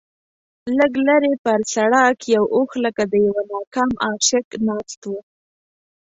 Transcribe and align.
لږ 0.77 0.93
لرې 1.07 1.33
پر 1.43 1.59
سړک 1.73 2.17
یو 2.35 2.43
اوښ 2.55 2.71
لکه 2.85 3.03
د 3.11 3.13
یوه 3.25 3.41
ناکام 3.51 3.91
عاشق 4.05 4.47
ناست 4.67 5.01
و. 5.07 5.11